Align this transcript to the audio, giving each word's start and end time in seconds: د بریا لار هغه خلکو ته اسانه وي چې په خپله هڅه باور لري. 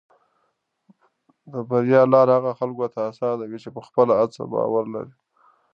د 1.51 1.53
بریا 1.69 2.01
لار 2.13 2.27
هغه 2.37 2.51
خلکو 2.59 2.85
ته 2.93 2.99
اسانه 3.09 3.43
وي 3.49 3.59
چې 3.63 3.69
په 3.75 3.81
خپله 3.87 4.13
هڅه 4.21 4.41
باور 4.53 4.85
لري. 4.95 5.15